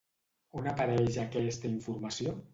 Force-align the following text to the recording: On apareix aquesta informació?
On 0.61 0.69
apareix 0.71 1.21
aquesta 1.25 1.73
informació? 1.75 2.37